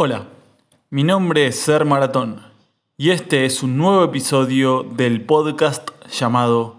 Hola, 0.00 0.28
mi 0.90 1.02
nombre 1.02 1.48
es 1.48 1.58
Ser 1.58 1.84
Maratón 1.84 2.40
y 2.96 3.10
este 3.10 3.44
es 3.44 3.64
un 3.64 3.76
nuevo 3.76 4.04
episodio 4.04 4.84
del 4.84 5.26
podcast 5.26 5.90
llamado 6.08 6.76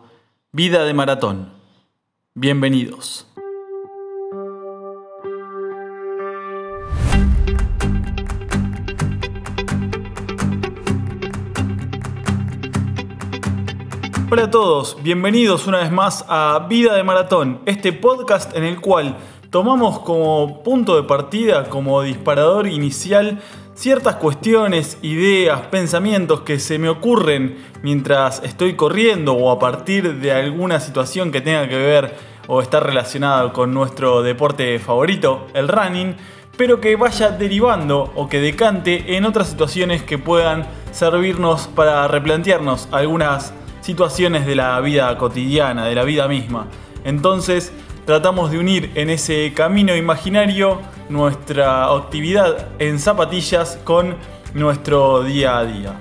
Vida 0.53 0.85
de 0.85 0.93
Maratón. 0.93 1.51
Bienvenidos. 2.33 3.27
Hola 14.31 14.43
a 14.43 14.49
todos, 14.49 14.95
bienvenidos 15.03 15.67
una 15.67 15.79
vez 15.79 15.91
más 15.91 16.23
a 16.29 16.67
Vida 16.69 16.95
de 16.95 17.03
Maratón, 17.03 17.59
este 17.65 17.91
podcast 17.91 18.55
en 18.55 18.63
el 18.63 18.79
cual 18.79 19.17
tomamos 19.49 19.99
como 19.99 20.61
punto 20.63 20.95
de 20.95 21.03
partida, 21.03 21.65
como 21.65 22.01
disparador 22.03 22.67
inicial, 22.67 23.39
ciertas 23.73 24.15
cuestiones, 24.15 24.97
ideas, 25.01 25.61
pensamientos 25.67 26.41
que 26.41 26.59
se 26.59 26.77
me 26.77 26.89
ocurren 26.89 27.57
mientras 27.81 28.43
estoy 28.43 28.75
corriendo 28.75 29.33
o 29.33 29.51
a 29.51 29.59
partir 29.59 30.19
de 30.19 30.31
alguna 30.31 30.79
situación 30.79 31.31
que 31.31 31.41
tenga 31.41 31.67
que 31.67 31.77
ver 31.77 32.15
o 32.47 32.61
estar 32.61 32.85
relacionada 32.85 33.51
con 33.53 33.73
nuestro 33.73 34.21
deporte 34.21 34.77
favorito, 34.79 35.47
el 35.53 35.67
running, 35.67 36.15
pero 36.57 36.81
que 36.81 36.95
vaya 36.95 37.29
derivando 37.29 38.11
o 38.15 38.27
que 38.27 38.41
decante 38.41 39.15
en 39.15 39.25
otras 39.25 39.49
situaciones 39.49 40.03
que 40.03 40.17
puedan 40.17 40.67
servirnos 40.91 41.67
para 41.67 42.07
replantearnos 42.07 42.89
algunas 42.91 43.53
situaciones 43.81 44.45
de 44.45 44.55
la 44.55 44.79
vida 44.81 45.17
cotidiana, 45.17 45.85
de 45.85 45.95
la 45.95 46.03
vida 46.03 46.27
misma. 46.27 46.67
Entonces, 47.05 47.71
tratamos 48.05 48.51
de 48.51 48.59
unir 48.59 48.91
en 48.95 49.09
ese 49.09 49.53
camino 49.53 49.95
imaginario 49.95 50.79
nuestra 51.09 51.93
actividad 51.93 52.69
en 52.79 52.99
zapatillas 52.99 53.77
con 53.83 54.15
nuestro 54.53 55.23
día 55.23 55.57
a 55.57 55.65
día. 55.65 55.93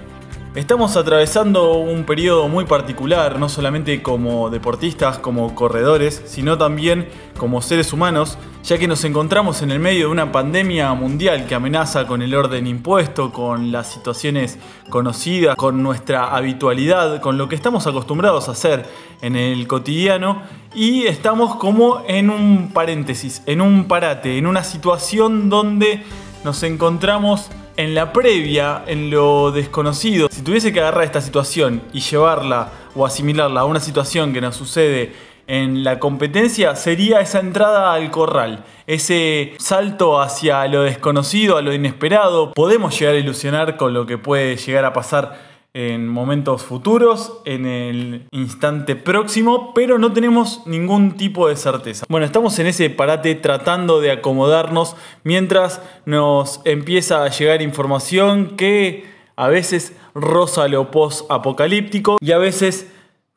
Estamos 0.55 0.97
atravesando 0.97 1.75
un 1.75 2.05
periodo 2.05 2.48
muy 2.48 2.64
particular, 2.64 3.39
no 3.39 3.48
solamente 3.48 4.03
como 4.03 4.50
deportistas, 4.50 5.19
como 5.19 5.55
corredores, 5.55 6.23
sino 6.27 6.58
también 6.58 7.08
como 7.39 7.62
seres 7.62 7.92
humanos, 7.92 8.39
ya 8.64 8.77
que 8.77 8.89
nos 8.89 9.05
encontramos 9.05 9.62
en 9.62 9.70
el 9.70 9.78
medio 9.78 10.06
de 10.06 10.12
una 10.12 10.33
pandemia 10.33 10.92
mundial 10.95 11.47
que 11.47 11.55
amenaza 11.55 12.06
con 12.06 12.23
el 12.23 12.34
orden 12.34 12.67
impuesto, 12.67 13.30
con 13.30 13.70
las 13.70 13.92
situaciones 13.92 14.58
conocidas, 14.91 15.55
con 15.55 15.83
nuestra 15.83 16.34
habitualidad, 16.34 17.20
con 17.20 17.39
lo 17.39 17.48
que 17.48 17.55
estamos 17.55 17.86
acostumbrados 17.86 18.48
a 18.48 18.53
hacer 18.53 18.84
en 19.20 19.36
el 19.36 19.67
cotidiano 19.69 20.42
y 20.79 21.09
estamos 21.09 21.57
como 21.57 22.05
en 22.07 22.31
un 22.31 22.71
paréntesis, 22.73 23.43
en 23.47 23.61
un 23.61 23.89
parate, 23.89 24.39
en 24.39 24.47
una 24.47 24.62
situación 24.62 25.51
donde 25.51 26.05
nos 26.45 26.62
encontramos 26.62 27.51
en 27.77 27.97
la 27.97 28.12
previa, 28.12 28.85
en 28.87 29.11
lo 29.11 29.51
desconocido. 29.51 30.29
Si 30.31 30.43
tuviese 30.43 30.73
que 30.73 30.79
agarrar 30.79 31.03
esta 31.03 31.20
situación 31.20 31.83
y 31.93 31.98
llevarla 31.98 32.70
o 32.95 33.05
asimilarla 33.05 33.62
a 33.62 33.65
una 33.65 33.81
situación 33.81 34.33
que 34.33 34.41
nos 34.41 34.55
sucede 34.55 35.15
en 35.48 35.83
la 35.83 35.98
competencia 35.98 36.77
sería 36.77 37.19
esa 37.19 37.41
entrada 37.41 37.92
al 37.92 38.13
corral, 38.13 38.65
ese 38.87 39.55
salto 39.59 40.20
hacia 40.20 40.65
lo 40.69 40.85
desconocido, 40.85 41.57
a 41.57 41.63
lo 41.63 41.75
inesperado. 41.75 42.53
Podemos 42.53 42.97
llegar 42.97 43.17
a 43.17 43.19
ilusionar 43.19 43.77
con 43.77 43.95
lo 43.95 44.07
que 44.07 44.17
puede 44.17 44.57
llegar 44.57 44.85
a 44.85 44.92
pasar 44.92 45.58
en 45.74 46.08
momentos 46.08 46.62
futuros, 46.62 47.41
en 47.44 47.66
el 47.66 48.27
instante 48.33 48.97
próximo, 48.97 49.72
pero 49.74 49.98
no 49.98 50.12
tenemos 50.12 50.66
ningún 50.66 51.16
tipo 51.16 51.48
de 51.48 51.56
certeza. 51.56 52.05
Bueno, 52.08 52.27
estamos 52.27 52.58
en 52.58 52.66
ese 52.66 52.91
parate 52.91 53.34
tratando 53.34 54.00
de 54.00 54.11
acomodarnos 54.11 54.96
mientras 55.24 55.83
nos 56.06 56.61
empieza 56.64 57.24
a 57.24 57.28
llegar 57.28 57.62
información 57.62 58.56
que 58.56 59.05
a 59.36 59.48
veces 59.48 59.92
roza 60.14 60.66
lo 60.66 60.91
post-apocalíptico 60.91 62.19
y 62.20 62.33
a 62.33 62.39
veces 62.39 62.91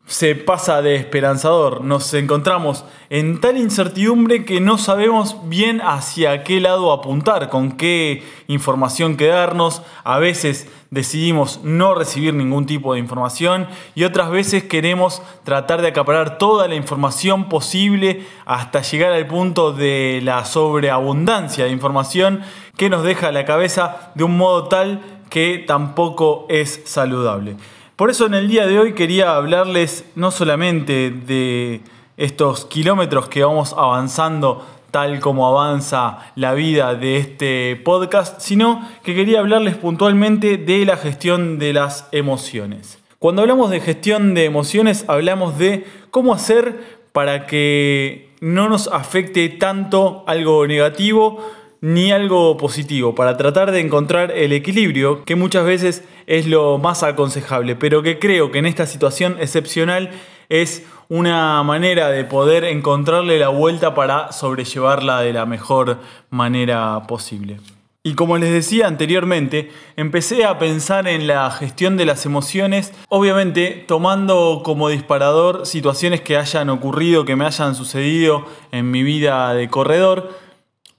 se 0.05 0.35
pasa 0.35 0.81
de 0.81 0.95
esperanzador. 0.95 1.83
Nos 1.83 2.13
encontramos 2.13 2.83
en 3.09 3.39
tal 3.39 3.57
incertidumbre 3.57 4.43
que 4.43 4.59
no 4.59 4.77
sabemos 4.77 5.37
bien 5.45 5.81
hacia 5.81 6.43
qué 6.43 6.59
lado 6.59 6.91
apuntar, 6.91 7.49
con 7.49 7.73
qué 7.73 8.23
información 8.47 9.15
quedarnos. 9.15 9.81
A 10.03 10.19
veces 10.19 10.67
decidimos 10.89 11.61
no 11.63 11.95
recibir 11.95 12.33
ningún 12.33 12.65
tipo 12.65 12.93
de 12.93 12.99
información 12.99 13.67
y 13.95 14.03
otras 14.03 14.29
veces 14.29 14.65
queremos 14.65 15.21
tratar 15.45 15.81
de 15.81 15.87
acaparar 15.87 16.37
toda 16.37 16.67
la 16.67 16.75
información 16.75 17.47
posible 17.47 18.25
hasta 18.45 18.81
llegar 18.81 19.13
al 19.13 19.27
punto 19.27 19.71
de 19.71 20.19
la 20.23 20.43
sobreabundancia 20.43 21.65
de 21.65 21.71
información 21.71 22.41
que 22.75 22.89
nos 22.89 23.03
deja 23.03 23.31
la 23.31 23.45
cabeza 23.45 24.11
de 24.15 24.25
un 24.25 24.35
modo 24.35 24.67
tal 24.67 25.01
que 25.29 25.63
tampoco 25.65 26.45
es 26.49 26.81
saludable. 26.83 27.55
Por 28.01 28.09
eso 28.09 28.25
en 28.25 28.33
el 28.33 28.47
día 28.47 28.65
de 28.65 28.79
hoy 28.79 28.93
quería 28.93 29.35
hablarles 29.35 30.05
no 30.15 30.31
solamente 30.31 31.11
de 31.11 31.81
estos 32.17 32.65
kilómetros 32.65 33.29
que 33.29 33.43
vamos 33.43 33.75
avanzando 33.77 34.65
tal 34.89 35.19
como 35.19 35.45
avanza 35.45 36.31
la 36.33 36.55
vida 36.55 36.95
de 36.95 37.17
este 37.17 37.75
podcast, 37.75 38.41
sino 38.41 38.89
que 39.03 39.13
quería 39.13 39.39
hablarles 39.39 39.77
puntualmente 39.77 40.57
de 40.57 40.83
la 40.83 40.97
gestión 40.97 41.59
de 41.59 41.73
las 41.73 42.07
emociones. 42.11 42.97
Cuando 43.19 43.43
hablamos 43.43 43.69
de 43.69 43.81
gestión 43.81 44.33
de 44.33 44.45
emociones 44.45 45.05
hablamos 45.07 45.59
de 45.59 45.85
cómo 46.09 46.33
hacer 46.33 47.01
para 47.11 47.45
que 47.45 48.31
no 48.39 48.67
nos 48.67 48.87
afecte 48.87 49.47
tanto 49.47 50.23
algo 50.25 50.65
negativo 50.65 51.37
ni 51.81 52.11
algo 52.11 52.57
positivo, 52.57 53.15
para 53.15 53.37
tratar 53.37 53.71
de 53.71 53.79
encontrar 53.79 54.31
el 54.31 54.53
equilibrio, 54.53 55.25
que 55.25 55.35
muchas 55.35 55.65
veces 55.65 56.03
es 56.27 56.47
lo 56.47 56.77
más 56.77 57.01
aconsejable, 57.01 57.75
pero 57.75 58.03
que 58.03 58.19
creo 58.19 58.51
que 58.51 58.59
en 58.59 58.67
esta 58.67 58.85
situación 58.85 59.37
excepcional 59.39 60.11
es 60.49 60.85
una 61.09 61.61
manera 61.63 62.09
de 62.09 62.23
poder 62.23 62.63
encontrarle 62.65 63.39
la 63.39 63.49
vuelta 63.49 63.95
para 63.95 64.31
sobrellevarla 64.31 65.21
de 65.21 65.33
la 65.33 65.45
mejor 65.45 65.97
manera 66.29 67.01
posible. 67.07 67.57
Y 68.03 68.15
como 68.15 68.37
les 68.37 68.51
decía 68.51 68.87
anteriormente, 68.87 69.71
empecé 69.95 70.45
a 70.45 70.57
pensar 70.57 71.07
en 71.07 71.27
la 71.27 71.51
gestión 71.51 71.97
de 71.97 72.05
las 72.05 72.25
emociones, 72.25 72.93
obviamente 73.09 73.85
tomando 73.87 74.61
como 74.63 74.89
disparador 74.89 75.67
situaciones 75.67 76.21
que 76.21 76.35
hayan 76.35 76.69
ocurrido, 76.69 77.25
que 77.25 77.35
me 77.35 77.45
hayan 77.45 77.75
sucedido 77.75 78.45
en 78.71 78.89
mi 78.89 79.03
vida 79.03 79.53
de 79.53 79.69
corredor, 79.69 80.31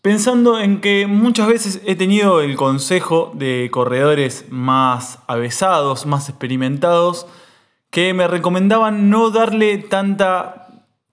pensando 0.03 0.59
en 0.59 0.81
que 0.81 1.07
muchas 1.07 1.47
veces 1.47 1.81
he 1.87 1.95
tenido 1.95 2.41
el 2.41 2.57
consejo 2.57 3.31
de 3.35 3.69
corredores 3.71 4.47
más 4.51 5.21
avesados, 5.29 6.07
más 6.07 6.29
experimentados, 6.29 7.29
que 7.91 8.13
me 8.13 8.27
recomendaban 8.27 9.11
no 9.11 9.31
darle 9.31 9.79
tanta 9.79 10.67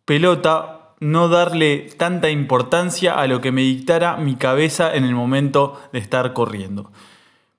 pelota, 0.05 0.95
no 0.99 1.29
darle 1.29 1.89
tanta 1.97 2.31
importancia 2.31 3.13
a 3.13 3.27
lo 3.27 3.41
que 3.41 3.51
me 3.51 3.61
dictara 3.61 4.17
mi 4.17 4.35
cabeza 4.35 4.95
en 4.95 5.03
el 5.03 5.13
momento 5.13 5.79
de 5.93 5.99
estar 5.99 6.33
corriendo. 6.33 6.91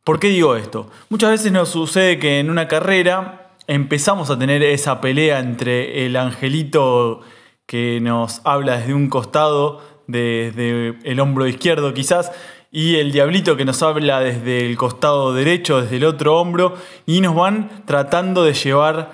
¿Por 0.03 0.19
qué 0.19 0.29
digo 0.29 0.57
esto? 0.57 0.91
Muchas 1.11 1.31
veces 1.31 1.53
nos 1.53 1.69
sucede 1.69 2.19
que 2.19 2.41
en 2.41 2.51
una 2.51 2.67
carrera 2.67 3.53
empezamos 3.69 4.31
a 4.31 4.39
tener 4.39 4.65
esa 4.65 5.01
pelea 5.01 5.39
entre 5.39 6.07
el 6.07 6.17
angelito 6.17 7.21
que 7.67 8.01
nos 8.01 8.41
habla 8.43 8.79
desde 8.79 8.95
un 8.95 9.09
costado 9.09 9.81
desde 10.11 10.99
el 11.05 11.21
hombro 11.21 11.47
izquierdo 11.47 11.95
quizás, 11.95 12.33
y 12.73 12.97
el 12.97 13.11
diablito 13.11 13.57
que 13.57 13.65
nos 13.65 13.83
habla 13.83 14.21
desde 14.21 14.65
el 14.67 14.77
costado 14.77 15.35
derecho, 15.35 15.83
desde 15.83 15.97
el 15.97 16.05
otro 16.05 16.41
hombro, 16.41 16.75
y 17.07 17.21
nos 17.21 17.35
van 17.35 17.85
tratando 17.85 18.45
de 18.45 18.55
llevar 18.55 19.11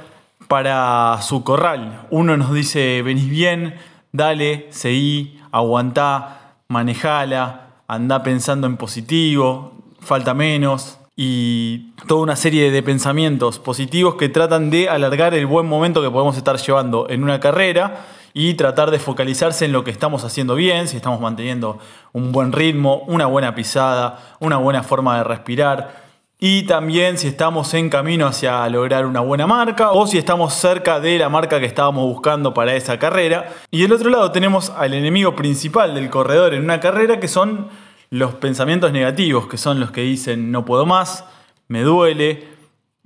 para 0.48 1.18
su 1.22 1.42
corral. 1.42 2.06
Uno 2.10 2.36
nos 2.36 2.52
dice, 2.52 3.02
venís 3.02 3.28
bien, 3.28 3.74
dale, 4.12 4.66
seguí, 4.70 5.40
aguantá, 5.52 6.56
manejala, 6.68 7.68
anda 7.88 8.22
pensando 8.22 8.66
en 8.66 8.76
positivo, 8.76 9.72
falta 10.00 10.34
menos, 10.34 10.98
y 11.16 11.92
toda 12.06 12.20
una 12.22 12.36
serie 12.36 12.70
de 12.70 12.82
pensamientos 12.82 13.58
positivos 13.58 14.16
que 14.16 14.28
tratan 14.28 14.68
de 14.68 14.90
alargar 14.90 15.32
el 15.32 15.46
buen 15.46 15.66
momento 15.66 16.02
que 16.02 16.10
podemos 16.10 16.36
estar 16.36 16.58
llevando 16.58 17.08
en 17.08 17.22
una 17.22 17.40
carrera 17.40 18.04
y 18.38 18.52
tratar 18.52 18.90
de 18.90 18.98
focalizarse 18.98 19.64
en 19.64 19.72
lo 19.72 19.82
que 19.82 19.90
estamos 19.90 20.22
haciendo 20.22 20.56
bien, 20.56 20.88
si 20.88 20.96
estamos 20.96 21.22
manteniendo 21.22 21.78
un 22.12 22.32
buen 22.32 22.52
ritmo, 22.52 23.02
una 23.06 23.24
buena 23.24 23.54
pisada, 23.54 24.36
una 24.40 24.58
buena 24.58 24.82
forma 24.82 25.16
de 25.16 25.24
respirar. 25.24 26.04
Y 26.38 26.64
también 26.64 27.16
si 27.16 27.28
estamos 27.28 27.72
en 27.72 27.88
camino 27.88 28.26
hacia 28.26 28.68
lograr 28.68 29.06
una 29.06 29.20
buena 29.20 29.46
marca 29.46 29.92
o 29.92 30.06
si 30.06 30.18
estamos 30.18 30.52
cerca 30.52 31.00
de 31.00 31.18
la 31.18 31.30
marca 31.30 31.58
que 31.60 31.64
estábamos 31.64 32.04
buscando 32.04 32.52
para 32.52 32.74
esa 32.74 32.98
carrera. 32.98 33.54
Y 33.70 33.80
del 33.80 33.92
otro 33.94 34.10
lado 34.10 34.30
tenemos 34.32 34.68
al 34.68 34.92
enemigo 34.92 35.34
principal 35.34 35.94
del 35.94 36.10
corredor 36.10 36.52
en 36.52 36.62
una 36.62 36.78
carrera 36.78 37.18
que 37.18 37.28
son 37.28 37.68
los 38.10 38.34
pensamientos 38.34 38.92
negativos, 38.92 39.46
que 39.46 39.56
son 39.56 39.80
los 39.80 39.92
que 39.92 40.02
dicen 40.02 40.52
no 40.52 40.66
puedo 40.66 40.84
más, 40.84 41.24
me 41.68 41.80
duele, 41.80 42.46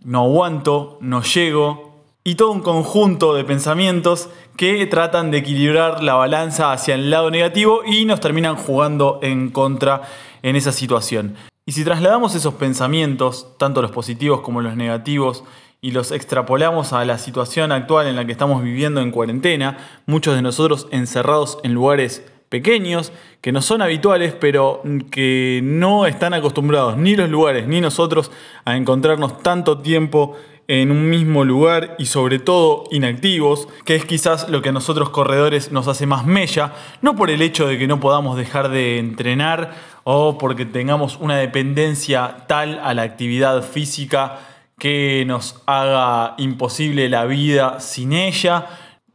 no 0.02 0.22
aguanto, 0.22 0.98
no 1.00 1.22
llego, 1.22 1.89
y 2.22 2.34
todo 2.34 2.50
un 2.50 2.60
conjunto 2.60 3.34
de 3.34 3.44
pensamientos 3.44 4.28
que 4.56 4.86
tratan 4.86 5.30
de 5.30 5.38
equilibrar 5.38 6.02
la 6.02 6.14
balanza 6.14 6.72
hacia 6.72 6.94
el 6.94 7.10
lado 7.10 7.30
negativo 7.30 7.80
y 7.84 8.04
nos 8.04 8.20
terminan 8.20 8.56
jugando 8.56 9.20
en 9.22 9.50
contra 9.50 10.02
en 10.42 10.56
esa 10.56 10.72
situación. 10.72 11.36
Y 11.64 11.72
si 11.72 11.84
trasladamos 11.84 12.34
esos 12.34 12.54
pensamientos, 12.54 13.56
tanto 13.58 13.80
los 13.80 13.90
positivos 13.90 14.40
como 14.40 14.60
los 14.60 14.76
negativos, 14.76 15.44
y 15.82 15.92
los 15.92 16.12
extrapolamos 16.12 16.92
a 16.92 17.04
la 17.06 17.16
situación 17.16 17.72
actual 17.72 18.06
en 18.06 18.16
la 18.16 18.26
que 18.26 18.32
estamos 18.32 18.62
viviendo 18.62 19.00
en 19.00 19.10
cuarentena, 19.10 19.78
muchos 20.04 20.34
de 20.34 20.42
nosotros 20.42 20.88
encerrados 20.90 21.58
en 21.62 21.72
lugares 21.72 22.22
pequeños, 22.50 23.12
que 23.40 23.52
no 23.52 23.62
son 23.62 23.80
habituales, 23.80 24.34
pero 24.38 24.82
que 25.10 25.60
no 25.62 26.04
están 26.04 26.34
acostumbrados 26.34 26.98
ni 26.98 27.16
los 27.16 27.30
lugares 27.30 27.66
ni 27.66 27.80
nosotros 27.80 28.30
a 28.64 28.76
encontrarnos 28.76 29.42
tanto 29.42 29.78
tiempo 29.78 30.36
en 30.70 30.92
un 30.92 31.10
mismo 31.10 31.44
lugar 31.44 31.96
y 31.98 32.06
sobre 32.06 32.38
todo 32.38 32.84
inactivos, 32.92 33.66
que 33.84 33.96
es 33.96 34.04
quizás 34.04 34.48
lo 34.48 34.62
que 34.62 34.68
a 34.68 34.72
nosotros 34.72 35.10
corredores 35.10 35.72
nos 35.72 35.88
hace 35.88 36.06
más 36.06 36.26
mella, 36.26 36.74
no 37.02 37.16
por 37.16 37.28
el 37.28 37.42
hecho 37.42 37.66
de 37.66 37.76
que 37.76 37.88
no 37.88 37.98
podamos 37.98 38.36
dejar 38.36 38.68
de 38.68 39.00
entrenar 39.00 39.74
o 40.04 40.38
porque 40.38 40.66
tengamos 40.66 41.16
una 41.16 41.36
dependencia 41.38 42.44
tal 42.46 42.78
a 42.84 42.94
la 42.94 43.02
actividad 43.02 43.64
física 43.64 44.38
que 44.78 45.24
nos 45.26 45.60
haga 45.66 46.36
imposible 46.38 47.08
la 47.08 47.24
vida 47.24 47.80
sin 47.80 48.12
ella, 48.12 48.66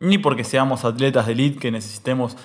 ni 0.01 0.17
porque 0.17 0.43
seamos 0.43 0.83
atletas 0.83 1.25
de 1.25 1.31
elite 1.31 1.59
que 1.59 1.71
necesitemos 1.71 2.35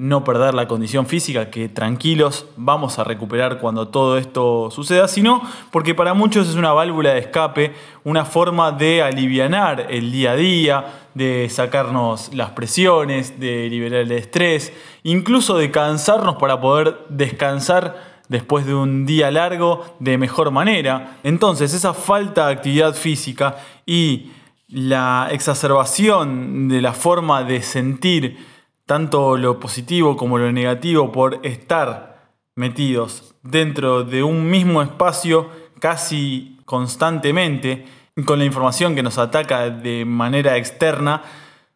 no 0.00 0.24
perder 0.24 0.54
la 0.54 0.66
condición 0.66 1.04
física, 1.04 1.50
que 1.50 1.68
tranquilos 1.68 2.46
vamos 2.56 2.98
a 2.98 3.04
recuperar 3.04 3.58
cuando 3.58 3.88
todo 3.88 4.16
esto 4.16 4.70
suceda, 4.70 5.06
sino 5.08 5.42
porque 5.70 5.94
para 5.94 6.14
muchos 6.14 6.48
es 6.48 6.54
una 6.54 6.72
válvula 6.72 7.12
de 7.12 7.18
escape, 7.18 7.74
una 8.02 8.24
forma 8.24 8.72
de 8.72 9.02
alivianar 9.02 9.88
el 9.90 10.10
día 10.10 10.30
a 10.30 10.36
día, 10.36 10.84
de 11.12 11.50
sacarnos 11.50 12.34
las 12.34 12.52
presiones, 12.52 13.38
de 13.38 13.68
liberar 13.68 14.00
el 14.00 14.12
estrés, 14.12 14.72
incluso 15.02 15.58
de 15.58 15.70
cansarnos 15.70 16.36
para 16.36 16.58
poder 16.62 16.96
descansar 17.10 18.22
después 18.28 18.64
de 18.64 18.74
un 18.74 19.04
día 19.04 19.30
largo 19.30 19.84
de 19.98 20.16
mejor 20.16 20.50
manera. 20.50 21.18
Entonces, 21.24 21.74
esa 21.74 21.92
falta 21.92 22.46
de 22.46 22.54
actividad 22.54 22.94
física 22.94 23.58
y 23.84 24.30
la 24.66 25.28
exacerbación 25.30 26.70
de 26.70 26.80
la 26.80 26.94
forma 26.94 27.42
de 27.42 27.60
sentir 27.60 28.59
tanto 28.90 29.36
lo 29.36 29.60
positivo 29.60 30.16
como 30.16 30.36
lo 30.36 30.50
negativo 30.50 31.12
por 31.12 31.38
estar 31.46 32.32
metidos 32.56 33.36
dentro 33.44 34.02
de 34.02 34.24
un 34.24 34.50
mismo 34.50 34.82
espacio 34.82 35.48
casi 35.78 36.58
constantemente, 36.64 37.84
con 38.26 38.40
la 38.40 38.44
información 38.44 38.96
que 38.96 39.04
nos 39.04 39.16
ataca 39.18 39.70
de 39.70 40.04
manera 40.04 40.56
externa, 40.56 41.22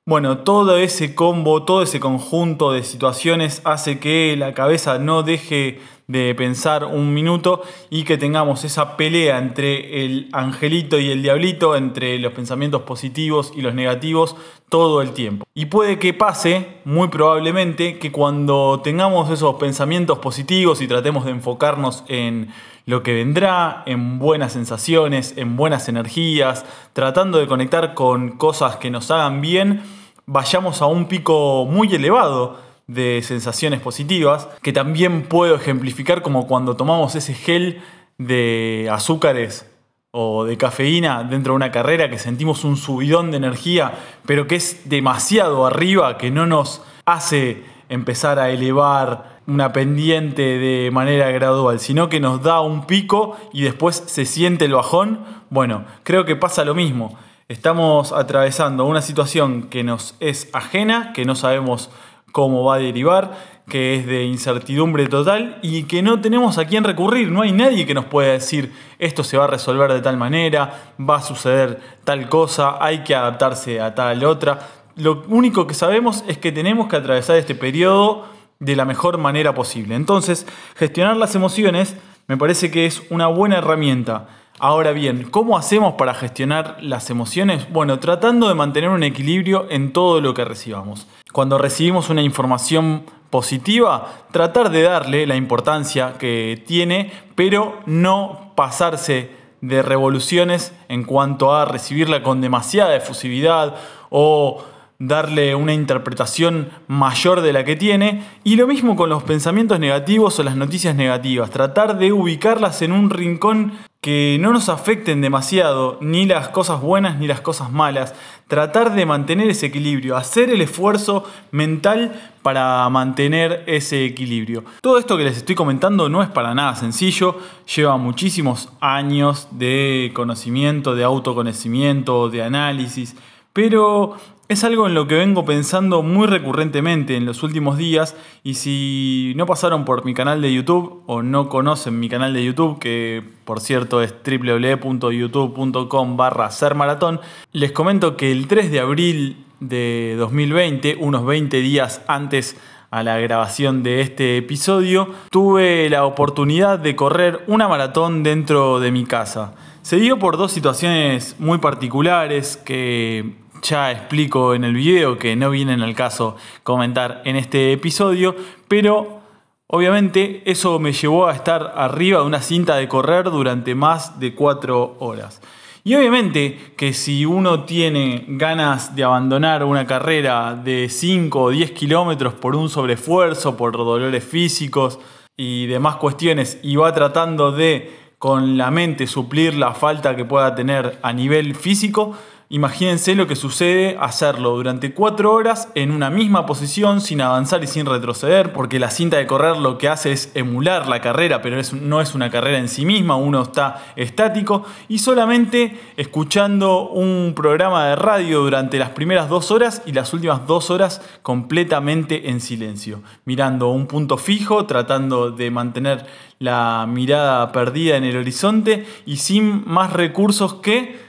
bueno, 0.05 0.39
todo 0.39 0.77
ese 0.77 1.15
combo, 1.15 1.63
todo 1.63 1.85
ese 1.85 2.01
conjunto 2.01 2.73
de 2.73 2.83
situaciones 2.83 3.63
hace 3.65 4.01
que 4.01 4.35
la 4.37 4.53
cabeza 4.53 4.99
no 4.99 5.23
deje 5.23 5.79
de 6.07 6.35
pensar 6.35 6.85
un 6.85 7.15
minuto 7.15 7.63
y 7.89 8.05
que 8.05 8.19
tengamos 8.19 8.65
esa 8.65 8.97
pelea 8.97 9.39
entre 9.39 10.05
el 10.05 10.29
angelito 10.33 10.99
y 10.99 11.11
el 11.11 11.23
diablito, 11.23 11.77
entre 11.77 12.19
los 12.19 12.33
pensamientos 12.33 12.83
positivos 12.83 13.53
y 13.57 13.63
los 13.63 13.75
negativos 13.75 14.37
todo 14.69 15.01
el 15.03 15.13
tiempo. 15.13 15.47
Y 15.55 15.67
puede 15.67 15.99
que 15.99 16.13
pase, 16.13 16.79
muy 16.85 17.09
probablemente, 17.09 17.99
que 17.99 18.13
cuando 18.13 18.81
tengamos 18.83 19.31
esos 19.31 19.57
pensamientos 19.57 20.19
positivos 20.19 20.83
y 20.83 20.89
tratemos 20.89 21.25
de 21.25 21.31
enfocarnos 21.31 22.05
en 22.09 22.49
lo 22.87 23.03
que 23.03 23.15
vendrá, 23.15 23.83
en 23.87 24.19
buenas 24.19 24.53
sensaciones, 24.53 25.35
en 25.37 25.57
buenas 25.57 25.89
energías, 25.89 26.67
tratando 26.93 27.39
de 27.39 27.47
conectar 27.47 27.95
con 27.95 28.33
cosas 28.33 28.77
que 28.77 28.91
nos 28.91 29.11
hagan 29.11 29.41
bien, 29.41 29.83
vayamos 30.27 30.83
a 30.83 30.87
un 30.87 31.07
pico 31.07 31.67
muy 31.67 31.95
elevado 31.95 32.59
de 32.87 33.23
sensaciones 33.23 33.81
positivas, 33.81 34.49
que 34.63 34.73
también 34.73 35.23
puedo 35.23 35.55
ejemplificar 35.55 36.23
como 36.23 36.47
cuando 36.47 36.77
tomamos 36.77 37.15
ese 37.15 37.35
gel 37.35 37.83
de 38.19 38.89
azúcares 38.93 39.71
o 40.11 40.45
de 40.45 40.57
cafeína 40.57 41.25
dentro 41.25 41.53
de 41.53 41.57
una 41.57 41.73
carrera 41.73 42.09
que 42.09 42.19
sentimos 42.19 42.65
un 42.65 42.77
subidón 42.77 43.31
de 43.31 43.39
energía, 43.39 43.95
pero 44.27 44.47
que 44.47 44.57
es 44.57 44.89
demasiado 44.89 45.67
arriba, 45.67 46.19
que 46.19 46.31
no 46.31 46.47
nos 46.47 46.83
hace 47.05 47.65
empezar 47.89 48.39
a 48.39 48.51
elevar 48.51 49.41
una 49.47 49.73
pendiente 49.73 50.43
de 50.43 50.91
manera 50.93 51.31
gradual, 51.31 51.81
sino 51.81 52.09
que 52.09 52.21
nos 52.21 52.43
da 52.43 52.61
un 52.61 52.87
pico 52.87 53.37
y 53.53 53.63
después 53.63 54.05
se 54.07 54.25
siente 54.25 54.65
el 54.65 54.75
bajón. 54.75 55.21
Bueno, 55.51 55.85
creo 56.03 56.25
que 56.25 56.37
pasa 56.37 56.65
lo 56.65 56.75
mismo. 56.75 57.19
Estamos 57.49 58.13
atravesando 58.13 58.87
una 58.87 59.03
situación 59.03 59.65
que 59.65 59.85
nos 59.85 60.15
es 60.21 60.49
ajena, 60.53 61.13
que 61.13 61.25
no 61.25 61.35
sabemos 61.35 61.91
cómo 62.35 62.65
va 62.65 62.75
a 62.75 62.79
derivar, 62.79 63.31
que 63.69 63.95
es 63.95 64.07
de 64.07 64.25
incertidumbre 64.25 65.07
total 65.07 65.61
y 65.63 65.85
que 65.85 66.03
no 66.03 66.21
tenemos 66.21 66.59
a 66.59 66.65
quién 66.65 66.83
recurrir. 66.83 67.31
No 67.31 67.43
hay 67.43 67.53
nadie 67.53 67.87
que 67.87 67.95
nos 67.95 68.07
pueda 68.07 68.33
decir 68.33 68.73
esto 68.99 69.23
se 69.23 69.37
va 69.37 69.45
a 69.45 69.47
resolver 69.47 69.93
de 69.93 70.01
tal 70.01 70.17
manera, 70.17 70.95
va 70.99 71.19
a 71.19 71.23
suceder 71.23 71.81
tal 72.03 72.29
cosa, 72.29 72.85
hay 72.85 73.05
que 73.05 73.15
adaptarse 73.15 73.81
a 73.81 73.95
tal 73.95 74.25
otra. 74.25 74.59
Lo 74.97 75.23
único 75.29 75.69
que 75.69 75.75
sabemos 75.75 76.25
es 76.27 76.37
que 76.37 76.51
tenemos 76.51 76.89
que 76.89 76.97
atravesar 76.97 77.37
este 77.37 77.55
periodo 77.55 78.25
de 78.59 78.75
la 78.75 78.85
mejor 78.85 79.17
manera 79.17 79.55
posible. 79.55 79.95
Entonces, 79.95 80.45
gestionar 80.75 81.17
las 81.17 81.37
emociones 81.37 81.95
me 82.27 82.37
parece 82.37 82.73
que 82.73 82.85
es 82.85 83.01
una 83.11 83.29
buena 83.29 83.59
herramienta. 83.59 84.27
Ahora 84.61 84.93
bien, 84.93 85.29
¿cómo 85.31 85.59
hacemos 85.59 85.95
para 85.95 86.15
gestionar 86.15 86.77
las 86.81 87.11
emociones? 87.11 87.67
Bueno, 87.73 87.99
tratando 87.99 88.49
de 88.49 88.55
mantener 88.55 88.91
un 88.91 89.03
equilibrio 89.03 89.67
en 89.69 89.93
todo 89.93 90.21
lo 90.21 90.33
que 90.33 90.45
recibamos. 90.45 91.09
Cuando 91.33 91.59
recibimos 91.59 92.09
una 92.09 92.23
información 92.23 93.03
positiva, 93.31 94.13
tratar 94.31 94.71
de 94.71 94.83
darle 94.83 95.27
la 95.27 95.35
importancia 95.35 96.15
que 96.21 96.63
tiene, 96.69 97.11
pero 97.35 97.81
no 97.87 98.53
pasarse 98.55 99.31
de 99.61 99.83
revoluciones 99.83 100.73
en 100.89 101.03
cuanto 101.03 101.53
a 101.53 101.65
recibirla 101.65 102.23
con 102.23 102.41
demasiada 102.41 102.95
efusividad 102.95 103.75
o 104.11 104.63
darle 104.99 105.55
una 105.55 105.75
interpretación 105.75 106.69
mayor 106.87 107.41
de 107.41 107.53
la 107.53 107.65
que 107.65 107.77
tiene. 107.77 108.25
Y 108.45 108.57
lo 108.57 108.67
mismo 108.67 108.97
con 108.97 109.09
los 109.09 109.23
pensamientos 109.23 109.79
negativos 109.81 110.39
o 110.39 110.43
las 110.43 110.57
noticias 110.57 110.95
negativas, 110.95 111.51
tratar 111.51 111.99
de 111.99 112.13
ubicarlas 112.13 112.83
en 112.83 112.93
un 112.93 113.11
rincón 113.11 113.73
que 114.05 114.37
no 114.39 114.53
nos 114.53 114.69
afecten 114.69 115.23
demasiado 115.23 115.97
ni 116.03 116.27
las 116.27 116.51
cosas 116.51 116.83
buenas 116.83 117.19
ni 117.19 117.27
las 117.27 117.41
cosas 117.41 117.73
malas, 117.73 118.15
tratar 118.49 118.95
de 118.95 119.07
mantener 119.07 119.49
ese 119.49 119.65
equilibrio, 119.65 120.19
hacer 120.19 120.51
el 120.51 120.61
esfuerzo 120.61 121.25
mental 121.53 122.31
para 122.43 122.87
mantener 122.91 123.65
ese 123.67 124.05
equilibrio. 124.05 124.63
Todo 124.83 124.99
esto 124.99 125.17
que 125.17 125.25
les 125.25 125.39
estoy 125.39 125.55
comentando 125.55 126.11
no 126.11 126.23
es 126.23 126.29
para 126.29 126.55
nada 126.55 126.77
sencillo, 126.77 127.39
lleva 127.75 127.97
muchísimos 127.97 128.69
años 128.79 129.49
de 129.53 130.13
conocimiento, 130.15 130.95
de 130.95 131.05
autoconocimiento, 131.05 132.29
de 132.29 132.43
análisis, 132.43 133.17
pero 133.55 134.19
es 134.49 134.63
algo 134.63 134.87
en 134.87 134.95
lo 134.95 135.07
que 135.07 135.15
vengo 135.15 135.45
pensando 135.47 136.03
muy 136.03 136.27
recurrentemente 136.27 137.17
en 137.17 137.25
los 137.25 137.43
últimos 137.43 137.79
días 137.79 138.15
y 138.43 138.55
si 138.55 139.33
no 139.37 139.47
pasaron 139.47 139.87
por 139.87 140.05
mi 140.05 140.13
canal 140.13 140.43
de 140.43 140.53
YouTube 140.53 141.03
o 141.07 141.23
no 141.23 141.49
conocen 141.49 141.99
mi 141.99 142.11
canal 142.11 142.35
de 142.35 142.45
YouTube, 142.45 142.79
que 142.79 143.23
por 143.47 143.61
cierto 143.61 144.03
es 144.03 144.15
www.youtube.com 144.23 146.17
barra 146.17 146.51
sermaratón, 146.51 147.21
les 147.53 147.73
comento 147.73 148.17
que 148.17 148.33
el 148.33 148.47
3 148.47 148.71
de 148.71 148.81
abril 148.81 149.45
de 149.61 150.15
2020, 150.19 150.97
unos 151.01 151.25
20 151.25 151.61
días 151.61 152.03
antes 152.07 152.57
a 152.91 153.03
la 153.03 153.19
grabación 153.19 153.83
de 153.83 154.03
este 154.03 154.37
episodio, 154.37 155.09
tuve 155.31 155.89
la 155.89 156.05
oportunidad 156.05 156.79
de 156.79 156.95
correr 156.95 157.45
una 157.47 157.67
maratón 157.67 158.23
dentro 158.23 158.79
de 158.79 158.93
mi 158.93 159.05
casa. 159.05 159.55
Se 159.81 159.97
dio 159.97 160.19
por 160.19 160.37
dos 160.37 160.53
situaciones 160.53 161.35
muy 161.39 161.59
particulares 161.59 162.57
que 162.57 163.44
ya 163.65 163.91
explico 163.91 164.55
en 164.55 164.65
el 164.65 164.75
video 164.75 165.19
que 165.19 165.37
no 165.37 165.51
vienen 165.51 165.83
al 165.83 165.95
caso 165.95 166.37
comentar 166.63 167.23
en 167.25 167.37
este 167.37 167.73
episodio, 167.73 168.37
pero 168.69 169.21
obviamente 169.67 170.43
eso 170.45 170.79
me 170.79 170.93
llevó 170.93 171.27
a 171.27 171.35
estar 171.35 171.73
arriba 171.77 172.21
de 172.21 172.27
una 172.27 172.43
cinta 172.43 172.77
de 172.77 172.89
correr 172.89 173.31
durante 173.31 173.75
más 173.75 174.21
de 174.21 174.35
cuatro 174.35 174.97
horas. 175.01 175.41
Y 175.83 175.95
obviamente 175.95 176.73
que 176.77 176.95
si 176.95 177.27
uno 177.27 177.65
tiene 177.65 178.25
ganas 178.27 178.97
de 178.97 179.05
abandonar 179.05 179.65
una 179.65 179.87
carrera 179.87 180.55
de 180.55 180.89
5 180.89 181.43
o 181.43 181.51
10 181.51 181.73
kilómetros 181.73 182.33
por 182.35 182.57
un 182.57 182.71
sobreesfuerzo, 182.71 183.57
por 183.57 183.77
dolores 183.77 184.25
físicos 184.25 184.99
y 185.37 185.67
demás 185.67 185.97
cuestiones, 185.97 186.59
y 186.63 186.77
va 186.77 186.95
tratando 186.95 187.53
de 187.53 188.05
con 188.19 188.57
la 188.57 188.71
mente 188.71 189.07
suplir 189.07 189.55
la 189.55 189.75
falta 189.75 190.17
que 190.17 190.25
pueda 190.25 190.55
tener 190.55 190.99
a 191.03 191.13
nivel 191.13 191.55
físico, 191.55 192.17
Imagínense 192.55 193.17
lo 193.17 193.27
que 193.27 193.35
sucede 193.35 193.97
hacerlo 193.99 194.51
durante 194.51 194.95
cuatro 194.95 195.33
horas 195.33 195.71
en 195.75 195.91
una 195.91 196.09
misma 196.09 196.47
posición 196.47 197.01
sin 197.01 197.21
avanzar 197.21 197.65
y 197.65 197.67
sin 197.67 197.85
retroceder, 197.85 198.53
porque 198.53 198.79
la 198.79 198.93
cinta 198.93 199.17
de 199.17 199.27
correr 199.27 199.57
lo 199.57 199.77
que 199.77 199.89
hace 199.89 200.13
es 200.13 200.31
emular 200.37 200.87
la 200.87 201.01
carrera, 201.01 201.43
pero 201.43 201.61
no 201.73 202.01
es 202.01 202.15
una 202.15 202.31
carrera 202.31 202.59
en 202.59 202.69
sí 202.69 202.87
misma, 202.87 203.17
uno 203.17 203.43
está 203.43 203.83
estático 203.97 204.63
y 204.87 204.99
solamente 204.99 205.81
escuchando 205.97 206.91
un 206.91 207.33
programa 207.35 207.89
de 207.89 207.97
radio 207.97 208.43
durante 208.43 208.79
las 208.79 208.91
primeras 208.91 209.29
dos 209.29 209.51
horas 209.51 209.83
y 209.85 209.91
las 209.91 210.15
últimas 210.15 210.47
dos 210.47 210.71
horas 210.71 211.03
completamente 211.23 212.31
en 212.31 212.41
silencio, 212.41 213.03
mirando 213.25 213.71
un 213.71 213.89
punto 213.89 214.17
fijo, 214.17 214.65
tratando 214.65 215.33
de 215.33 215.51
mantener 215.51 216.07
la 216.39 216.87
mirada 216.89 217.51
perdida 217.51 217.97
en 217.97 218.05
el 218.05 218.17
horizonte 218.17 218.87
y 219.07 219.17
sin 219.17 219.65
más 219.67 219.93
recursos 219.93 220.55
que 220.55 221.01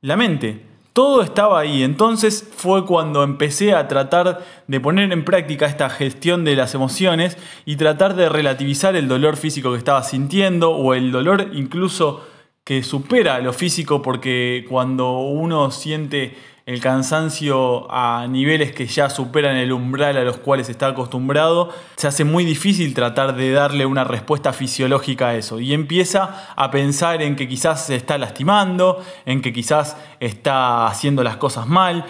la 0.00 0.16
mente 0.16 0.72
todo 0.94 1.22
estaba 1.22 1.58
ahí, 1.58 1.82
entonces 1.82 2.48
fue 2.56 2.86
cuando 2.86 3.24
empecé 3.24 3.74
a 3.74 3.88
tratar 3.88 4.46
de 4.68 4.80
poner 4.80 5.12
en 5.12 5.24
práctica 5.24 5.66
esta 5.66 5.90
gestión 5.90 6.44
de 6.44 6.54
las 6.54 6.72
emociones 6.76 7.36
y 7.64 7.74
tratar 7.74 8.14
de 8.14 8.28
relativizar 8.28 8.94
el 8.94 9.08
dolor 9.08 9.36
físico 9.36 9.72
que 9.72 9.78
estaba 9.78 10.04
sintiendo 10.04 10.70
o 10.70 10.94
el 10.94 11.10
dolor 11.10 11.50
incluso 11.52 12.24
que 12.62 12.84
supera 12.84 13.40
lo 13.40 13.52
físico 13.52 14.02
porque 14.02 14.64
cuando 14.68 15.18
uno 15.18 15.72
siente 15.72 16.36
el 16.66 16.80
cansancio 16.80 17.86
a 17.92 18.26
niveles 18.26 18.72
que 18.72 18.86
ya 18.86 19.10
superan 19.10 19.56
el 19.56 19.70
umbral 19.70 20.16
a 20.16 20.24
los 20.24 20.38
cuales 20.38 20.70
está 20.70 20.86
acostumbrado, 20.88 21.70
se 21.96 22.06
hace 22.06 22.24
muy 22.24 22.44
difícil 22.46 22.94
tratar 22.94 23.36
de 23.36 23.52
darle 23.52 23.84
una 23.84 24.04
respuesta 24.04 24.54
fisiológica 24.54 25.28
a 25.28 25.34
eso. 25.34 25.60
Y 25.60 25.74
empieza 25.74 26.52
a 26.56 26.70
pensar 26.70 27.20
en 27.20 27.36
que 27.36 27.48
quizás 27.48 27.84
se 27.84 27.96
está 27.96 28.16
lastimando, 28.16 29.04
en 29.26 29.42
que 29.42 29.52
quizás 29.52 29.98
está 30.20 30.86
haciendo 30.86 31.22
las 31.22 31.36
cosas 31.36 31.66
mal. 31.66 32.06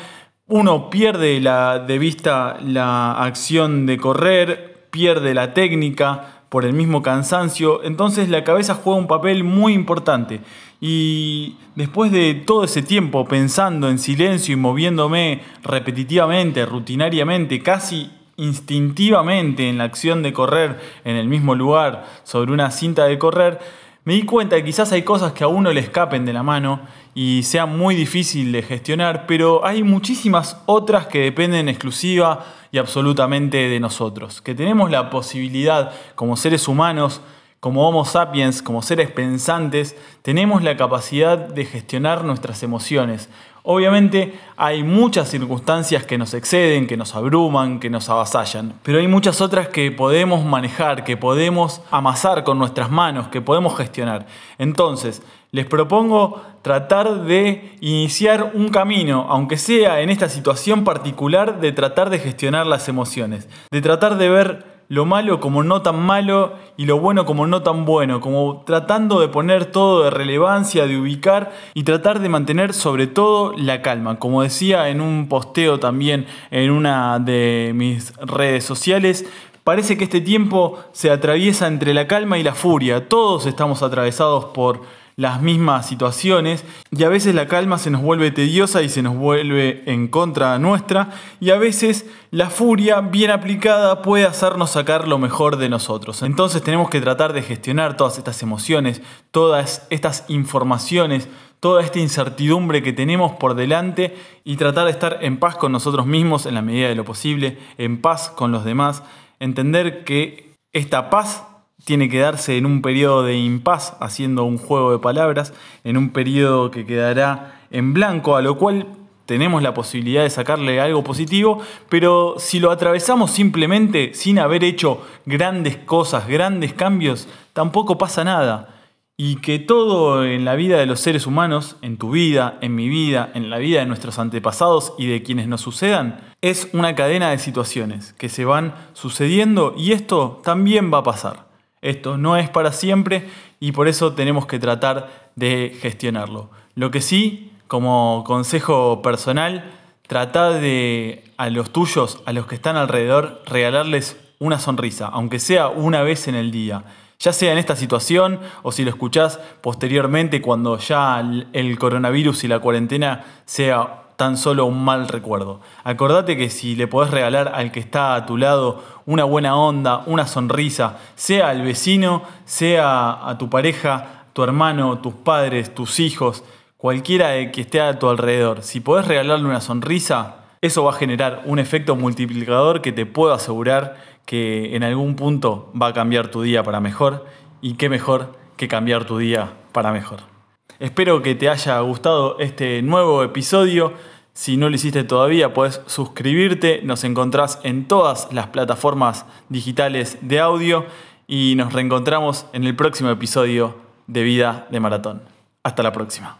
Uno 0.47 0.89
pierde 0.89 1.41
la, 1.41 1.81
de 1.81 1.99
vista 1.99 2.57
la 2.63 3.13
acción 3.13 3.87
de 3.87 3.99
correr, 3.99 4.87
pierde 4.91 5.35
la 5.35 5.53
técnica, 5.53 6.34
por 6.49 6.65
el 6.65 6.73
mismo 6.73 7.03
cansancio, 7.03 7.83
entonces 7.85 8.29
la 8.29 8.45
cabeza 8.45 8.75
juega 8.75 8.99
un 8.99 9.07
papel 9.07 9.45
muy 9.45 9.73
importante. 9.73 10.41
Y 10.81 11.57
después 11.75 12.13
de 12.13 12.35
todo 12.35 12.65
ese 12.65 12.83
tiempo 12.83 13.27
pensando 13.27 13.89
en 13.89 13.99
silencio 13.99 14.53
y 14.53 14.57
moviéndome 14.57 15.41
repetitivamente, 15.63 16.67
rutinariamente, 16.67 17.63
casi 17.63 18.11
instintivamente 18.37 19.69
en 19.69 19.79
la 19.79 19.85
acción 19.85 20.23
de 20.23 20.33
correr 20.33 20.81
en 21.05 21.17
el 21.17 21.29
mismo 21.29 21.55
lugar 21.55 22.05
sobre 22.25 22.53
una 22.53 22.71
cinta 22.71 23.05
de 23.07 23.19
correr, 23.19 23.61
me 24.05 24.15
di 24.15 24.25
cuenta 24.25 24.57
que 24.57 24.65
quizás 24.65 24.93
hay 24.93 25.03
cosas 25.03 25.33
que 25.33 25.45
a 25.45 25.49
uno 25.49 25.73
le 25.73 25.81
escapen 25.81 26.27
de 26.27 26.35
la 26.35 26.43
mano 26.43 26.81
y 27.15 27.43
sea 27.45 27.65
muy 27.65 27.95
difícil 27.95 28.53
de 28.53 28.63
gestionar, 28.63 29.27
pero 29.27 29.65
hay 29.65 29.83
muchísimas 29.83 30.59
otras 30.67 31.07
que 31.07 31.21
dependen 31.21 31.69
exclusiva 31.69 32.45
y 32.71 32.79
absolutamente 32.79 33.69
de 33.69 33.81
nosotros, 33.81 34.43
que 34.43 34.55
tenemos 34.55 34.91
la 34.91 35.09
posibilidad 35.09 35.93
como 36.17 36.37
seres 36.37 36.69
humanos, 36.69 37.23
como 37.61 37.89
Homo 37.89 38.05
sapiens, 38.05 38.61
como 38.61 38.83
seres 38.83 39.11
pensantes, 39.11 39.97
tenemos 40.21 40.63
la 40.63 40.77
capacidad 40.77 41.39
de 41.39 41.65
gestionar 41.65 42.25
nuestras 42.25 42.63
emociones, 42.63 43.31
Obviamente 43.67 44.39
hay 44.59 44.83
muchas 44.83 45.31
circunstancias 45.31 46.05
que 46.05 46.19
nos 46.19 46.35
exceden, 46.35 46.87
que 46.87 46.99
nos 46.99 47.15
abruman, 47.15 47.81
que 47.81 47.89
nos 47.89 48.11
avasallan, 48.11 48.75
pero 48.83 48.99
hay 48.99 49.09
muchas 49.09 49.41
otras 49.41 49.69
que 49.69 49.91
podemos 49.91 50.45
manejar, 50.45 51.03
que 51.03 51.17
podemos 51.17 51.81
amasar 51.91 52.45
con 52.45 52.59
nuestras 52.59 52.91
manos, 52.91 53.29
que 53.29 53.41
podemos 53.41 53.75
gestionar. 53.75 54.27
Entonces, 54.59 55.23
les 55.51 55.65
propongo 55.65 56.43
tratar 56.61 57.23
de 57.23 57.75
iniciar 57.81 58.51
un 58.53 58.69
camino, 58.69 59.25
aunque 59.31 59.57
sea 59.57 60.03
en 60.03 60.11
esta 60.11 60.29
situación 60.29 60.85
particular, 60.85 61.59
de 61.59 61.73
tratar 61.73 62.11
de 62.11 62.19
gestionar 62.19 62.67
las 62.67 62.91
emociones, 62.91 63.49
de 63.71 63.81
tratar 63.81 64.19
de 64.19 64.29
ver 64.29 64.74
lo 64.89 65.05
malo 65.05 65.41
como 65.41 65.63
no 65.63 65.83
tan 65.83 66.01
malo 66.01 66.55
y 66.77 66.87
lo 66.87 66.99
bueno 66.99 67.25
como 67.25 67.47
no 67.47 67.63
tan 67.63 67.85
bueno, 67.85 68.21
como 68.21 68.63
tratando 68.67 69.21
de 69.21 69.29
poner 69.29 69.67
todo 69.67 70.05
de 70.05 70.11
relevancia, 70.11 70.87
de 70.87 70.99
ubicar 70.99 71.53
y 71.75 71.85
tratar 71.85 72.21
de 72.21 72.29
mantener 72.29 72.75
sobre 72.75 73.07
todo 73.07 73.55
la 73.57 73.83
calma. 73.83 74.19
Como 74.19 74.43
decía 74.43 74.89
en 74.89 75.01
un 75.01 75.29
posteo 75.29 75.81
también 75.81 76.27
en 76.51 76.71
una 76.71 77.19
de 77.19 77.73
mis 77.75 78.15
redes 78.19 78.65
sociales, 78.65 79.27
parece 79.65 79.97
que 79.97 80.05
este 80.05 80.21
tiempo 80.21 80.79
se 80.93 81.11
atraviesa 81.11 81.67
entre 81.67 81.95
la 81.95 82.07
calma 82.07 82.39
y 82.39 82.43
la 82.43 82.55
furia. 82.55 83.09
Todos 83.09 83.47
estamos 83.47 83.83
atravesados 83.83 84.47
por 84.47 84.83
las 85.17 85.41
mismas 85.41 85.87
situaciones 85.87 86.65
y 86.91 87.05
a 87.05 87.09
veces 87.09 87.35
la 87.35 87.47
calma 87.47 87.79
se 87.79 87.91
nos 87.91 88.03
vuelve 88.03 88.31
tediosa 88.31 88.83
y 88.83 88.89
se 88.89 89.03
nos 89.03 89.17
vuelve 89.17 89.83
en 89.87 90.09
contra 90.09 90.59
nuestra 90.59 91.11
y 91.41 91.51
a 91.51 91.59
veces 91.59 92.07
la 92.31 92.51
furia 92.51 93.01
bien 93.01 93.31
aplicada 93.31 94.03
puede 94.03 94.27
hacernos 94.27 94.71
sacar 94.71 95.07
lo 95.07 95.19
mejor 95.19 95.57
de 95.57 95.69
nosotros. 95.69 96.23
Entonces 96.23 96.63
tenemos 96.63 96.91
que 96.91 97.01
tratar 97.01 97.33
de 97.33 97.43
gestionar 97.43 97.97
todas 97.97 98.19
estas 98.19 98.43
emociones, 98.43 99.03
todas 99.31 99.87
estas 99.91 100.25
informaciones, 100.29 101.29
toda 101.61 101.83
esta 101.83 101.99
incertidumbre 102.01 102.83
que 102.83 102.93
tenemos 102.93 103.33
por 103.33 103.55
delante 103.55 104.17
y 104.43 104.57
tratar 104.57 104.85
de 104.87 104.91
estar 104.91 105.19
en 105.23 105.39
paz 105.39 105.57
con 105.57 105.73
nosotros 105.73 106.07
mismos 106.07 106.45
en 106.45 106.55
la 106.55 106.63
medida 106.63 106.89
de 106.89 106.95
lo 106.95 107.05
posible, 107.05 107.57
en 107.79 108.01
paz 108.03 108.31
con 108.31 108.53
los 108.53 108.65
demás, 108.65 109.03
entender 109.39 110.05
que 110.05 110.55
esta 110.73 111.09
paz 111.09 111.45
tiene 111.85 112.09
que 112.09 112.19
darse 112.19 112.57
en 112.57 112.67
un 112.67 112.83
periodo 112.83 113.23
de 113.23 113.37
impas, 113.37 113.97
haciendo 114.01 114.45
un 114.45 114.59
juego 114.59 114.93
de 114.93 114.99
palabras, 114.99 115.53
en 115.85 115.97
un 115.97 116.11
periodo 116.11 116.71
que 116.71 116.87
quedará 116.87 117.61
en 117.71 117.93
blanco, 117.93 118.37
a 118.37 118.43
lo 118.43 118.57
cual 118.57 118.87
tenemos 119.27 119.63
la 119.63 119.75
posibilidad 119.75 120.23
de 120.23 120.31
sacarle 120.31 120.81
algo 120.81 121.03
positivo, 121.03 121.61
pero 121.89 122.35
si 122.39 122.61
lo 122.61 122.71
atravesamos 122.71 123.31
simplemente 123.31 124.13
sin 124.15 124.39
haber 124.39 124.65
hecho 124.65 125.03
grandes 125.25 125.77
cosas, 125.77 126.29
grandes 126.29 126.75
cambios, 126.75 127.29
tampoco 127.53 127.97
pasa 127.99 128.25
nada. 128.25 128.71
Y 129.17 129.37
que 129.37 129.61
todo 129.61 130.25
en 130.25 130.45
la 130.45 130.57
vida 130.57 130.77
de 130.77 130.87
los 130.87 130.99
seres 130.99 131.29
humanos, 131.29 131.77
en 131.83 131.99
tu 131.99 132.11
vida, 132.11 132.59
en 132.61 132.75
mi 132.75 132.89
vida, 132.89 133.31
en 133.35 133.49
la 133.49 133.59
vida 133.59 133.79
de 133.79 133.87
nuestros 133.87 134.19
antepasados 134.19 134.93
y 134.99 135.07
de 135.07 135.23
quienes 135.23 135.47
nos 135.47 135.61
sucedan, 135.61 136.21
es 136.43 136.69
una 136.73 136.97
cadena 136.97 137.31
de 137.31 137.39
situaciones 137.39 138.13
que 138.15 138.29
se 138.29 138.45
van 138.45 138.75
sucediendo 138.93 139.73
y 139.79 139.93
esto 139.93 140.41
también 140.43 140.93
va 140.93 140.99
a 140.99 141.05
pasar. 141.05 141.44
Esto 141.85 142.17
no 142.17 142.39
es 142.39 142.49
para 142.49 142.73
siempre 142.73 143.29
y 143.61 143.73
por 143.73 143.89
eso 143.89 144.15
tenemos 144.15 144.47
que 144.47 144.59
tratar 144.59 145.31
de 145.37 145.77
gestionarlo. 145.83 146.51
Lo 146.75 146.91
que 146.91 147.03
sí, 147.03 147.53
como 147.69 148.25
consejo 148.27 149.03
personal, 149.03 149.71
trata 150.09 150.49
de 150.49 151.25
a 151.37 151.51
los 151.51 151.71
tuyos, 151.71 152.23
a 152.25 152.33
los 152.33 152.47
que 152.47 152.55
están 152.55 152.79
alrededor, 152.79 153.43
regalarles 153.45 154.17
una 154.39 154.59
sonrisa, 154.59 155.09
aunque 155.09 155.39
sea 155.39 155.69
una 155.69 156.03
vez 156.03 156.27
en 156.27 156.37
el 156.37 156.51
día. 156.51 156.85
Ya 157.19 157.35
sea 157.35 157.53
en 157.53 157.59
esta 157.59 157.77
situación 157.77 158.41
o 158.63 158.73
si 158.73 158.83
lo 158.83 158.91
escuchás 158.91 159.39
posteriormente 159.61 160.41
cuando 160.41 160.79
ya 160.79 161.23
el 161.53 161.79
coronavirus 161.79 162.45
y 162.45 162.49
la 162.49 162.61
cuarentena 162.61 163.25
sea 163.45 164.04
tan 164.17 164.37
solo 164.37 164.67
un 164.67 164.85
mal 164.85 165.09
recuerdo. 165.09 165.61
Acordate 165.83 166.37
que 166.37 166.51
si 166.51 166.77
le 166.77 166.87
podés 166.87 167.11
regalar 167.11 167.53
al 167.55 167.73
que 167.73 167.81
está 167.81 168.15
a 168.15 168.27
tu 168.27 168.37
lado 168.37 168.83
una 169.07 169.25
buena 169.25 169.57
onda, 169.57 170.03
una 170.07 170.27
sonrisa, 170.27 170.99
sea 171.17 171.49
al 171.49 171.63
vecino, 171.63 172.23
sea 172.45 173.29
a 173.29 173.39
tu 173.39 173.51
pareja, 173.51 174.27
tu 174.33 174.43
hermano, 174.43 174.99
tus 174.99 175.15
padres, 175.15 175.75
tus 175.75 176.01
hijos, 176.01 176.45
cualquiera 176.77 177.51
que 177.51 177.61
esté 177.63 177.81
a 177.81 177.99
tu 177.99 178.09
alrededor, 178.09 178.63
si 178.63 178.81
podés 178.81 179.07
regalarle 179.07 179.47
una 179.47 179.61
sonrisa, 179.61 180.37
eso 180.61 180.85
va 180.85 180.93
a 180.93 180.95
generar 180.95 181.43
un 181.45 181.59
efecto 181.59 181.95
multiplicador 181.95 182.81
que 182.81 182.93
te 182.93 183.07
puedo 183.07 183.35
asegurar 183.35 183.97
que 184.25 184.75
en 184.75 184.83
algún 184.83 185.15
punto 185.15 185.71
va 185.81 185.89
a 185.89 185.93
cambiar 185.93 186.29
tu 186.29 186.43
día 186.43 186.63
para 186.63 186.81
mejor 186.81 187.27
y 187.61 187.75
qué 187.75 187.89
mejor 187.89 188.37
que 188.57 188.69
cambiar 188.69 189.05
tu 189.05 189.19
día 189.19 189.53
para 189.73 189.93
mejor. 189.93 190.34
Espero 190.79 191.23
que 191.23 191.35
te 191.35 191.49
haya 191.49 191.79
gustado 191.81 192.39
este 192.41 192.83
nuevo 192.83 193.23
episodio. 193.23 193.93
Si 194.33 194.57
no 194.57 194.69
lo 194.69 194.75
hiciste 194.75 195.05
todavía, 195.05 195.55
puedes 195.55 195.81
suscribirte. 195.87 196.81
Nos 196.83 197.05
encontrás 197.05 197.61
en 197.63 197.87
todas 197.87 198.29
las 198.33 198.49
plataformas 198.49 199.25
digitales 199.49 200.19
de 200.21 200.41
audio 200.41 200.87
y 201.29 201.55
nos 201.57 201.73
reencontramos 201.73 202.47
en 202.53 202.65
el 202.65 202.75
próximo 202.75 203.11
episodio 203.11 203.77
de 204.07 204.23
Vida 204.23 204.67
de 204.71 204.81
Maratón. 204.81 205.23
Hasta 205.63 205.83
la 205.83 205.93
próxima. 205.93 206.39